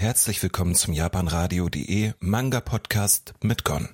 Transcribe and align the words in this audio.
Herzlich 0.00 0.42
willkommen 0.42 0.74
zum 0.74 0.94
japanradio.de 0.94 2.12
Manga 2.20 2.60
Podcast 2.60 3.34
mit 3.42 3.66
Gon. 3.66 3.90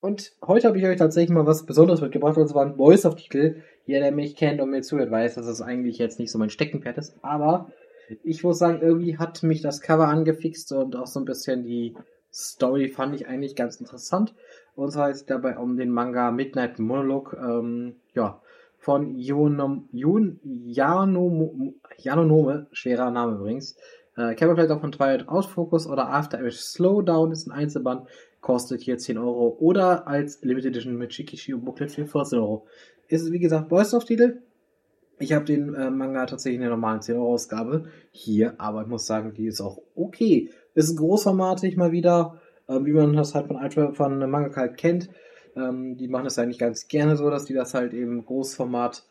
Und 0.00 0.32
heute 0.46 0.68
habe 0.68 0.76
ich 0.76 0.84
euch 0.84 0.98
tatsächlich 0.98 1.34
mal 1.34 1.46
was 1.46 1.64
Besonderes 1.64 2.02
mitgebracht, 2.02 2.36
und 2.36 2.46
zwar 2.46 2.66
ein 2.66 2.76
Voice-of-Titel. 2.76 3.62
Jeder, 3.86 4.00
der 4.00 4.12
mich 4.12 4.36
kennt 4.36 4.60
und 4.60 4.68
mir 4.68 4.82
zuhört, 4.82 5.10
weiß, 5.10 5.36
dass 5.36 5.46
es 5.46 5.60
das 5.60 5.66
eigentlich 5.66 5.96
jetzt 5.96 6.18
nicht 6.18 6.30
so 6.30 6.36
mein 6.36 6.50
Steckenpferd 6.50 6.98
ist. 6.98 7.16
Aber 7.22 7.70
ich 8.22 8.44
muss 8.44 8.58
sagen, 8.58 8.82
irgendwie 8.82 9.16
hat 9.16 9.42
mich 9.42 9.62
das 9.62 9.80
Cover 9.80 10.08
angefixt 10.08 10.72
und 10.72 10.94
auch 10.94 11.06
so 11.06 11.20
ein 11.20 11.24
bisschen 11.24 11.64
die 11.64 11.96
Story 12.30 12.90
fand 12.90 13.14
ich 13.14 13.26
eigentlich 13.26 13.56
ganz 13.56 13.76
interessant. 13.76 14.34
Und 14.74 14.92
zwar 14.92 15.08
ist 15.08 15.30
dabei 15.30 15.56
um 15.56 15.78
den 15.78 15.88
Manga 15.88 16.32
Midnight 16.32 16.78
Monologue, 16.78 17.34
ähm, 17.38 17.96
ja, 18.12 18.42
von 18.76 19.16
Yonom, 19.16 19.88
Yon, 19.90 20.38
Yanom, 20.44 21.76
Yanonome, 21.96 22.66
schwerer 22.72 23.10
Name 23.10 23.36
übrigens. 23.36 23.78
Äh, 24.16 24.36
vielleicht 24.36 24.70
auch 24.70 24.80
von 24.80 24.92
Twilight 24.92 25.28
Outfocus 25.28 25.86
oder 25.86 26.08
After 26.08 26.38
Image 26.38 26.56
Slowdown 26.56 27.32
ist 27.32 27.46
ein 27.46 27.52
Einzelband, 27.52 28.06
kostet 28.40 28.82
hier 28.82 28.98
10 28.98 29.18
Euro 29.18 29.56
oder 29.58 30.06
als 30.06 30.42
Limited 30.42 30.72
Edition 30.72 30.96
mit 30.96 31.12
Shikishio 31.12 31.58
Booklet 31.58 31.90
für 31.90 32.06
14 32.06 32.38
Euro. 32.38 32.66
Ist 33.08 33.32
wie 33.32 33.38
gesagt 33.38 33.68
Boys 33.68 33.92
of 33.94 34.04
Titel. 34.04 34.42
Ich 35.18 35.32
habe 35.32 35.44
den 35.44 35.74
äh, 35.74 35.90
Manga 35.90 36.26
tatsächlich 36.26 36.56
in 36.56 36.62
der 36.62 36.70
normalen 36.70 37.00
10 37.00 37.16
Euro 37.16 37.34
Ausgabe 37.34 37.86
hier, 38.10 38.54
aber 38.58 38.82
ich 38.82 38.88
muss 38.88 39.06
sagen, 39.06 39.32
die 39.34 39.46
ist 39.46 39.60
auch 39.60 39.78
okay. 39.94 40.50
Ist 40.74 40.96
großformatig 40.96 41.76
mal 41.76 41.92
wieder, 41.92 42.40
äh, 42.68 42.78
wie 42.82 42.92
man 42.92 43.14
das 43.14 43.34
halt 43.34 43.46
von, 43.46 43.94
von 43.94 44.30
Manga 44.30 44.54
halt 44.54 44.76
kennt. 44.76 45.08
Ähm, 45.56 45.96
die 45.96 46.08
machen 46.08 46.24
das 46.24 46.38
eigentlich 46.38 46.58
ganz 46.58 46.88
gerne 46.88 47.16
so, 47.16 47.30
dass 47.30 47.44
die 47.44 47.54
das 47.54 47.74
halt 47.74 47.94
eben 47.94 48.24
Großformat 48.24 49.04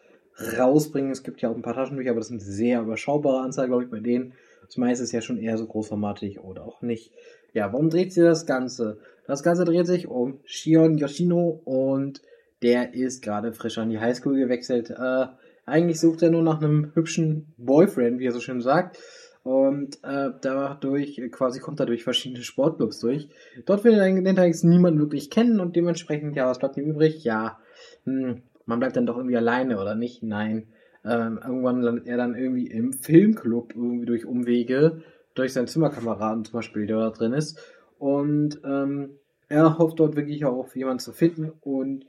rausbringen. 0.57 1.11
Es 1.11 1.23
gibt 1.23 1.41
ja 1.41 1.49
auch 1.49 1.55
ein 1.55 1.61
paar 1.61 1.75
Taschenbücher, 1.75 2.11
aber 2.11 2.19
das 2.19 2.27
sind 2.27 2.41
sehr 2.41 2.81
überschaubare 2.81 3.41
Anzahl, 3.41 3.67
glaube 3.67 3.83
ich, 3.83 3.89
bei 3.89 3.99
denen. 3.99 4.33
Meiste 4.77 5.03
ist 5.03 5.11
ja 5.11 5.21
schon 5.21 5.37
eher 5.37 5.57
so 5.57 5.65
großformatig 5.65 6.39
oder 6.39 6.63
auch 6.63 6.81
nicht. 6.81 7.11
Ja, 7.53 7.71
warum 7.71 7.89
dreht 7.89 8.13
sich 8.13 8.23
das 8.23 8.45
Ganze? 8.45 8.97
Das 9.27 9.43
Ganze 9.43 9.65
dreht 9.65 9.87
sich 9.87 10.07
um 10.07 10.39
Shion 10.45 10.97
Yoshino 10.97 11.61
und 11.65 12.21
der 12.61 12.93
ist 12.93 13.21
gerade 13.21 13.53
frisch 13.53 13.77
an 13.77 13.89
die 13.89 13.99
Highschool 13.99 14.35
gewechselt. 14.35 14.89
Äh, 14.89 15.27
eigentlich 15.65 15.99
sucht 15.99 16.23
er 16.23 16.31
nur 16.31 16.41
nach 16.41 16.61
einem 16.61 16.91
hübschen 16.93 17.53
Boyfriend, 17.57 18.19
wie 18.19 18.27
er 18.27 18.31
so 18.31 18.39
schön 18.39 18.61
sagt. 18.61 18.99
Und 19.43 20.01
äh, 20.03 20.29
dadurch 20.41 21.21
quasi 21.31 21.59
kommt 21.59 21.79
er 21.81 21.85
durch 21.85 22.03
verschiedene 22.03 22.43
Sportclubs 22.43 22.99
durch. 22.99 23.27
Dort 23.65 23.83
will 23.83 23.93
er 23.93 24.03
allerdings 24.03 24.63
niemand 24.63 24.97
wirklich 24.99 25.29
kennen 25.29 25.59
und 25.59 25.75
dementsprechend, 25.75 26.35
ja, 26.37 26.47
was 26.47 26.59
bleibt 26.59 26.77
ihm 26.77 26.85
übrig? 26.85 27.23
Ja, 27.25 27.59
hm, 28.05 28.41
man 28.65 28.79
bleibt 28.79 28.95
dann 28.95 29.05
doch 29.05 29.17
irgendwie 29.17 29.37
alleine, 29.37 29.79
oder 29.79 29.95
nicht? 29.95 30.23
Nein. 30.23 30.67
Ähm, 31.05 31.39
irgendwann 31.43 31.81
landet 31.81 32.07
er 32.07 32.17
dann 32.17 32.35
irgendwie 32.35 32.67
im 32.67 32.93
Filmclub, 32.93 33.75
irgendwie 33.75 34.05
durch 34.05 34.25
Umwege, 34.25 35.01
durch 35.35 35.53
seinen 35.53 35.67
Zimmerkameraden 35.67 36.45
zum 36.45 36.53
Beispiel, 36.53 36.85
der 36.87 36.97
da 36.97 37.09
drin 37.09 37.33
ist. 37.33 37.59
Und 37.99 38.61
ähm, 38.63 39.11
er 39.49 39.77
hofft 39.77 39.99
dort 39.99 40.15
wirklich 40.15 40.45
auch 40.45 40.73
jemanden 40.75 40.99
zu 40.99 41.11
finden. 41.11 41.51
Und 41.61 42.05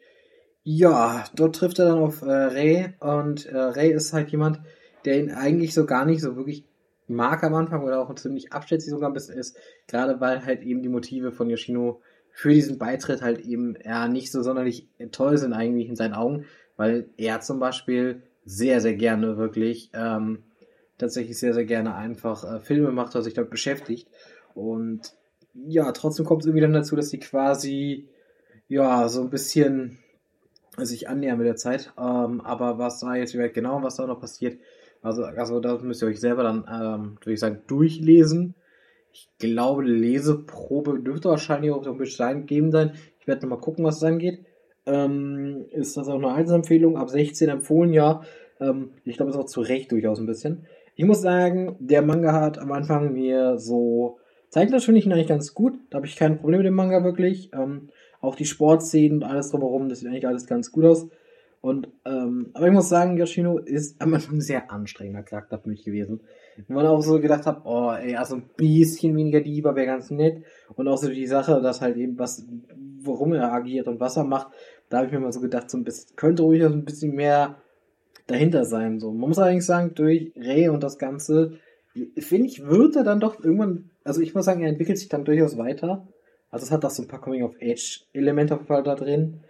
ja, 0.62 1.24
dort 1.34 1.56
trifft 1.56 1.78
er 1.78 1.86
dann 1.86 1.98
auf 1.98 2.22
äh, 2.22 2.30
Ray. 2.30 2.94
Und 3.00 3.46
äh, 3.46 3.56
Ray 3.56 3.92
ist 3.92 4.12
halt 4.12 4.30
jemand, 4.30 4.60
der 5.04 5.18
ihn 5.18 5.30
eigentlich 5.30 5.74
so 5.74 5.84
gar 5.86 6.04
nicht 6.04 6.20
so 6.20 6.36
wirklich 6.36 6.64
mag 7.06 7.44
am 7.44 7.54
Anfang 7.54 7.84
oder 7.84 8.00
auch 8.00 8.14
ziemlich 8.14 8.52
abschätzig 8.52 8.90
sogar 8.90 9.10
ein 9.10 9.14
bisschen 9.14 9.36
ist, 9.36 9.56
gerade 9.86 10.20
weil 10.20 10.44
halt 10.44 10.62
eben 10.62 10.82
die 10.82 10.88
Motive 10.88 11.32
von 11.32 11.50
Yoshino 11.50 12.00
für 12.30 12.52
diesen 12.52 12.78
Beitritt 12.78 13.22
halt 13.22 13.40
eben 13.40 13.76
ja 13.84 14.08
nicht 14.08 14.32
so 14.32 14.42
sonderlich 14.42 14.88
toll 15.12 15.36
sind 15.38 15.52
eigentlich 15.52 15.88
in 15.88 15.96
seinen 15.96 16.14
Augen, 16.14 16.46
weil 16.76 17.08
er 17.16 17.40
zum 17.40 17.60
Beispiel 17.60 18.22
sehr, 18.44 18.80
sehr 18.80 18.94
gerne 18.94 19.36
wirklich 19.36 19.90
ähm, 19.94 20.44
tatsächlich 20.98 21.38
sehr, 21.38 21.54
sehr 21.54 21.64
gerne 21.64 21.94
einfach 21.94 22.44
äh, 22.44 22.60
Filme 22.60 22.90
macht, 22.92 23.14
was 23.14 23.24
sich 23.24 23.34
damit 23.34 23.50
beschäftigt. 23.50 24.08
Und 24.54 25.14
ja, 25.54 25.90
trotzdem 25.92 26.26
kommt 26.26 26.42
es 26.42 26.46
irgendwie 26.46 26.62
dann 26.62 26.72
dazu, 26.72 26.96
dass 26.96 27.08
die 27.08 27.18
quasi 27.18 28.08
ja 28.68 29.08
so 29.08 29.22
ein 29.22 29.30
bisschen 29.30 29.98
sich 30.76 31.08
annähern 31.08 31.38
mit 31.38 31.46
der 31.46 31.56
Zeit. 31.56 31.92
Ähm, 31.98 32.40
aber 32.40 32.78
was 32.78 33.00
da 33.00 33.14
jetzt 33.14 33.32
genau, 33.32 33.82
was 33.82 33.96
da 33.96 34.06
noch 34.06 34.20
passiert, 34.20 34.58
also, 35.02 35.24
also 35.24 35.60
da 35.60 35.76
müsst 35.78 36.02
ihr 36.02 36.08
euch 36.08 36.20
selber 36.20 36.42
dann, 36.44 36.64
ähm, 36.66 37.16
würde 37.20 37.32
ich 37.34 37.40
sagen, 37.40 37.60
durchlesen. 37.66 38.54
Ich 39.12 39.28
glaube, 39.38 39.84
Leseprobe 39.84 40.98
dürfte 40.98 41.28
wahrscheinlich 41.28 41.70
auch 41.70 41.84
so 41.84 41.92
ein 41.92 41.98
bisschen 41.98 42.46
geben 42.46 42.72
sein. 42.72 42.94
Ich 43.20 43.26
werde 43.26 43.42
nochmal 43.42 43.60
gucken, 43.60 43.84
was 43.84 43.98
es 43.98 44.02
angeht. 44.02 44.44
Ähm, 44.86 45.64
ist 45.70 45.96
das 45.96 46.08
auch 46.08 46.16
eine 46.16 46.32
Einzelempfehlung? 46.32 46.96
Ab 46.96 47.10
16 47.10 47.48
empfohlen, 47.48 47.92
ja. 47.92 48.22
Ähm, 48.60 48.90
ich 49.04 49.16
glaube, 49.16 49.30
ist 49.30 49.36
auch 49.36 49.46
zu 49.46 49.60
Recht 49.60 49.92
durchaus 49.92 50.18
ein 50.18 50.26
bisschen. 50.26 50.66
Ich 50.96 51.04
muss 51.04 51.22
sagen, 51.22 51.76
der 51.80 52.02
Manga 52.02 52.32
hat 52.32 52.58
am 52.58 52.72
Anfang 52.72 53.12
mir 53.12 53.58
so. 53.58 54.18
Zeichnet 54.50 54.82
finde 54.84 55.00
ich 55.00 55.06
ihn 55.06 55.12
eigentlich 55.12 55.26
ganz 55.26 55.54
gut. 55.54 55.74
Da 55.90 55.96
habe 55.96 56.06
ich 56.06 56.16
kein 56.16 56.38
Problem 56.38 56.58
mit 56.58 56.66
dem 56.66 56.74
Manga 56.74 57.02
wirklich. 57.02 57.50
Ähm, 57.52 57.88
auch 58.20 58.36
die 58.36 58.44
Sportszenen 58.44 59.18
und 59.18 59.24
alles 59.24 59.50
drumherum, 59.50 59.88
das 59.88 60.00
sieht 60.00 60.08
eigentlich 60.08 60.26
alles 60.26 60.46
ganz 60.46 60.72
gut 60.72 60.84
aus. 60.84 61.08
Und, 61.60 61.88
ähm, 62.04 62.50
aber 62.52 62.66
ich 62.66 62.72
muss 62.72 62.90
sagen, 62.90 63.16
Yoshino 63.16 63.56
ist 63.56 63.98
am 64.00 64.12
Anfang 64.12 64.36
ein 64.36 64.40
sehr 64.42 64.70
anstrengender 64.70 65.22
Charakter 65.22 65.58
für 65.58 65.70
mich 65.70 65.82
gewesen. 65.82 66.20
Wo 66.68 66.74
man 66.74 66.86
auch 66.86 67.00
so 67.00 67.20
gedacht 67.20 67.46
hat, 67.46 67.62
oh, 67.64 67.90
ey, 67.90 68.16
also 68.16 68.36
ein 68.36 68.50
bisschen 68.54 69.16
weniger 69.16 69.40
Dieber 69.40 69.74
wäre 69.74 69.86
ganz 69.86 70.10
nett. 70.10 70.42
Und 70.74 70.88
auch 70.88 70.98
so 70.98 71.08
die 71.08 71.26
Sache, 71.26 71.62
dass 71.62 71.80
halt 71.80 71.96
eben 71.96 72.18
was, 72.18 72.46
worum 73.00 73.32
er 73.32 73.50
agiert 73.50 73.88
und 73.88 73.98
was 73.98 74.18
er 74.18 74.24
macht, 74.24 74.48
da 74.88 74.98
habe 74.98 75.06
ich 75.06 75.12
mir 75.12 75.20
mal 75.20 75.32
so 75.32 75.40
gedacht, 75.40 75.70
so 75.70 75.78
ein 75.78 75.84
bisschen, 75.84 76.16
könnte 76.16 76.42
ruhig 76.42 76.62
so 76.62 76.68
ein 76.68 76.84
bisschen 76.84 77.14
mehr 77.14 77.56
dahinter 78.26 78.64
sein. 78.64 79.00
So. 79.00 79.10
Man 79.10 79.28
muss 79.28 79.38
allerdings 79.38 79.66
sagen, 79.66 79.94
durch 79.94 80.32
Ray 80.36 80.68
und 80.68 80.82
das 80.82 80.98
Ganze, 80.98 81.58
finde 82.18 82.48
ich, 82.48 82.66
wird 82.66 82.96
er 82.96 83.04
dann 83.04 83.20
doch 83.20 83.42
irgendwann, 83.42 83.90
also 84.04 84.20
ich 84.20 84.34
muss 84.34 84.44
sagen, 84.44 84.62
er 84.62 84.70
entwickelt 84.70 84.98
sich 84.98 85.08
dann 85.08 85.24
durchaus 85.24 85.58
weiter. 85.58 86.06
Also 86.50 86.64
es 86.66 86.70
hat 86.70 86.84
auch 86.84 86.90
so 86.90 87.02
ein 87.02 87.08
paar 87.08 87.20
Coming-of-Age-Elemente 87.20 88.54
auf 88.54 88.60
jeden 88.60 88.68
Fall 88.68 88.82
da 88.82 88.94
drin. 88.94 89.40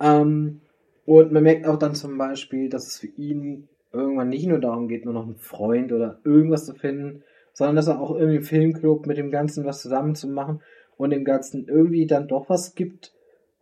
Ähm, 0.00 0.60
und 1.04 1.32
man 1.32 1.42
merkt 1.42 1.66
auch 1.66 1.78
dann 1.78 1.94
zum 1.94 2.16
Beispiel, 2.16 2.68
dass 2.68 2.86
es 2.86 2.98
für 2.98 3.06
ihn 3.06 3.68
irgendwann 3.92 4.30
nicht 4.30 4.46
nur 4.46 4.58
darum 4.58 4.88
geht, 4.88 5.04
nur 5.04 5.14
noch 5.14 5.24
einen 5.24 5.36
Freund 5.36 5.92
oder 5.92 6.18
irgendwas 6.24 6.66
zu 6.66 6.74
finden, 6.74 7.22
sondern 7.52 7.76
dass 7.76 7.86
er 7.86 8.00
auch 8.00 8.16
irgendwie 8.16 8.38
im 8.38 8.42
Filmclub 8.42 9.06
mit 9.06 9.18
dem 9.18 9.30
Ganzen 9.30 9.64
was 9.64 9.82
zusammen 9.82 10.14
zu 10.14 10.28
machen 10.28 10.60
und 10.96 11.10
dem 11.10 11.24
Ganzen 11.24 11.68
irgendwie 11.68 12.06
dann 12.06 12.28
doch 12.28 12.48
was 12.48 12.74
gibt 12.74 13.12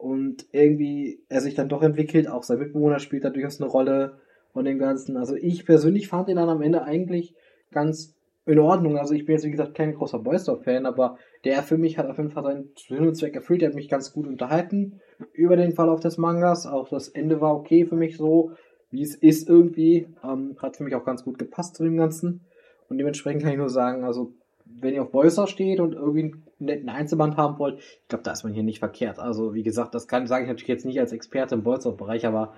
und 0.03 0.47
irgendwie 0.51 1.21
er 1.29 1.41
sich 1.41 1.55
dann 1.55 1.69
doch 1.69 1.81
entwickelt. 1.81 2.29
Auch 2.29 2.43
sein 2.43 2.59
Mitbewohner 2.59 2.99
spielt 2.99 3.25
da 3.25 3.31
durchaus 3.31 3.61
eine 3.61 3.71
Rolle 3.71 4.19
und 4.53 4.65
dem 4.65 4.81
Ganzen. 4.81 5.17
Also 5.17 5.37
ich 5.37 5.65
persönlich 5.65 6.09
fand 6.09 6.29
ihn 6.29 6.37
dann 6.37 6.49
am 6.49 6.61
Ende 6.61 6.83
eigentlich 6.83 7.37
ganz 7.71 8.17
in 8.45 8.59
Ordnung. 8.59 8.99
Also 8.99 9.15
ich 9.15 9.27
bin 9.27 9.37
jetzt 9.37 9.45
wie 9.45 9.53
gesagt 9.53 9.77
kein 9.77 9.95
großer 9.95 10.19
Boystorp-Fan, 10.19 10.87
aber 10.87 11.19
der 11.45 11.63
für 11.63 11.79
mich 11.79 11.99
hat 11.99 12.09
auf 12.09 12.17
jeden 12.17 12.31
Fall 12.31 12.43
seinen 12.43 12.71
Sinn 12.77 13.07
und 13.07 13.15
Zweck 13.15 13.37
erfüllt. 13.37 13.63
Der 13.63 13.69
hat 13.69 13.77
mich 13.77 13.89
ganz 13.89 14.13
gut 14.13 14.27
unterhalten 14.27 15.01
über 15.35 15.55
den 15.55 15.71
Verlauf 15.71 16.01
des 16.01 16.19
Mangas. 16.19 16.67
Auch 16.67 16.89
das 16.89 17.07
Ende 17.09 17.41
war 17.41 17.55
okay 17.55 17.87
für 17.87 17.95
mich 17.95 18.17
so, 18.17 18.51
wie 18.91 19.03
es 19.03 19.15
ist 19.15 19.49
irgendwie. 19.49 20.09
Ähm, 20.25 20.57
hat 20.59 20.79
für 20.79 20.83
mich 20.83 20.97
auch 20.97 21.05
ganz 21.05 21.23
gut 21.23 21.39
gepasst 21.39 21.77
zu 21.77 21.85
dem 21.85 21.97
Ganzen. 21.97 22.41
Und 22.89 22.99
dementsprechend 22.99 23.43
kann 23.43 23.53
ich 23.53 23.59
nur 23.59 23.71
sagen, 23.71 24.03
also 24.03 24.33
wenn 24.65 24.95
ihr 24.95 25.03
auf 25.03 25.13
Boyster 25.13 25.47
steht 25.47 25.79
und 25.79 25.93
irgendwie 25.93 26.35
netten 26.65 26.89
Einzelband 26.89 27.37
haben 27.37 27.59
wollt, 27.59 27.79
ich 27.79 28.09
glaube, 28.09 28.25
da 28.25 28.33
ist 28.33 28.45
man 28.45 28.53
hier 28.53 28.63
nicht 28.63 28.79
verkehrt. 28.79 29.19
Also 29.19 29.55
wie 29.55 29.63
gesagt, 29.63 29.95
das 29.95 30.09
kann 30.09 30.27
sage 30.27 30.45
ich 30.45 30.49
natürlich 30.49 30.69
jetzt 30.69 30.87
nicht 30.87 31.01
als 31.01 31.13
Experte 31.13 31.55
im 31.55 31.63
Boyster-Bereich, 31.63 32.27
aber 32.27 32.55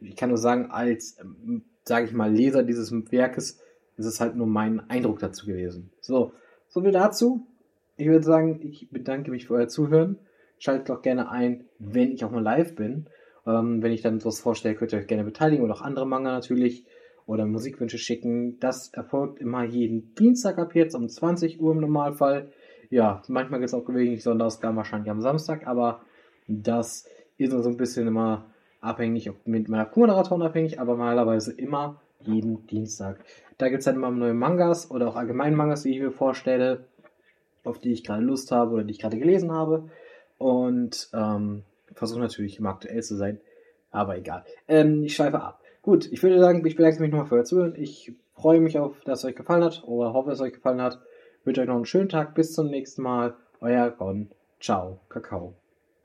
ich 0.00 0.16
kann 0.16 0.28
nur 0.28 0.38
sagen, 0.38 0.70
als, 0.70 1.18
ähm, 1.20 1.64
sage 1.84 2.06
ich 2.06 2.12
mal, 2.12 2.32
Leser 2.32 2.62
dieses 2.62 2.92
Werkes 3.10 3.60
ist 3.96 4.06
es 4.06 4.20
halt 4.20 4.36
nur 4.36 4.46
mein 4.46 4.88
Eindruck 4.90 5.18
dazu 5.18 5.46
gewesen. 5.46 5.90
So, 6.00 6.32
so 6.68 6.82
viel 6.82 6.92
dazu. 6.92 7.46
Ich 7.96 8.06
würde 8.06 8.24
sagen, 8.24 8.60
ich 8.62 8.88
bedanke 8.90 9.30
mich 9.30 9.46
für 9.46 9.54
euer 9.54 9.68
Zuhören. 9.68 10.18
Schaltet 10.58 10.88
doch 10.88 11.02
gerne 11.02 11.30
ein, 11.30 11.64
wenn 11.78 12.12
ich 12.12 12.24
auch 12.24 12.30
mal 12.30 12.42
live 12.42 12.74
bin. 12.74 13.06
Ähm, 13.46 13.82
wenn 13.82 13.92
ich 13.92 14.02
dann 14.02 14.20
sowas 14.20 14.40
vorstelle, 14.40 14.74
könnt 14.74 14.92
ihr 14.92 14.98
euch 14.98 15.06
gerne 15.06 15.24
beteiligen 15.24 15.64
oder 15.64 15.74
auch 15.74 15.82
andere 15.82 16.06
Manga 16.06 16.32
natürlich 16.32 16.86
oder 17.26 17.46
Musikwünsche 17.46 17.98
schicken. 17.98 18.58
Das 18.60 18.92
erfolgt 18.92 19.40
immer 19.40 19.64
jeden 19.64 20.14
Dienstag 20.14 20.58
ab 20.58 20.74
jetzt 20.74 20.94
um 20.94 21.08
20 21.08 21.60
Uhr 21.60 21.72
im 21.72 21.80
Normalfall. 21.80 22.50
Ja, 22.92 23.22
manchmal 23.28 23.60
gibt 23.60 23.68
es 23.68 23.74
auch 23.74 23.86
gelegentlich 23.86 24.22
Sonderausgaben, 24.22 24.76
wahrscheinlich 24.76 25.10
am 25.10 25.22
Samstag, 25.22 25.66
aber 25.66 26.02
das 26.46 27.08
ist 27.38 27.50
so 27.50 27.66
ein 27.66 27.78
bisschen 27.78 28.06
immer 28.06 28.44
abhängig, 28.82 29.32
mit 29.46 29.70
meiner 29.70 29.86
Co-Moderatorin 29.86 30.42
abhängig, 30.42 30.78
aber 30.78 30.92
normalerweise 30.92 31.54
immer 31.54 32.02
jeden 32.20 32.66
Dienstag. 32.66 33.24
Da 33.56 33.70
gibt 33.70 33.78
es 33.78 33.86
dann 33.86 33.94
immer 33.94 34.10
neue 34.10 34.34
Mangas 34.34 34.90
oder 34.90 35.08
auch 35.08 35.16
allgemein 35.16 35.54
Mangas, 35.54 35.84
die 35.84 35.92
ich 35.92 36.00
mir 36.00 36.10
vorstelle, 36.10 36.84
auf 37.64 37.78
die 37.78 37.92
ich 37.92 38.04
gerade 38.04 38.22
Lust 38.22 38.52
habe 38.52 38.74
oder 38.74 38.84
die 38.84 38.90
ich 38.90 38.98
gerade 38.98 39.18
gelesen 39.18 39.52
habe. 39.52 39.88
Und 40.36 41.08
ähm, 41.14 41.62
versuche 41.94 42.20
natürlich 42.20 42.58
immer 42.58 42.68
aktuell 42.68 43.02
zu 43.02 43.16
sein. 43.16 43.40
Aber 43.90 44.18
egal. 44.18 44.44
Ähm, 44.68 45.02
ich 45.02 45.16
schweife 45.16 45.40
ab. 45.40 45.62
Gut, 45.80 46.12
ich 46.12 46.22
würde 46.22 46.38
sagen, 46.40 46.62
ich 46.66 46.76
bedanke 46.76 47.00
mich 47.00 47.10
nochmal 47.10 47.26
für 47.26 47.36
euer 47.36 47.44
Zuhören. 47.44 47.74
Ich 47.74 48.12
freue 48.34 48.60
mich 48.60 48.78
auf, 48.78 49.00
dass 49.04 49.20
es 49.20 49.24
euch 49.24 49.36
gefallen 49.36 49.64
hat 49.64 49.82
oder 49.86 50.12
hoffe, 50.12 50.28
dass 50.28 50.40
es 50.40 50.44
euch 50.44 50.52
gefallen 50.52 50.82
hat. 50.82 51.00
Wünsche 51.44 51.62
euch 51.62 51.66
noch 51.66 51.76
einen 51.76 51.86
schönen 51.86 52.08
Tag. 52.08 52.34
Bis 52.34 52.52
zum 52.52 52.68
nächsten 52.68 53.02
Mal. 53.02 53.34
Euer 53.60 53.90
Gon. 53.90 54.30
Ciao. 54.60 55.00
Kakao. 55.08 55.54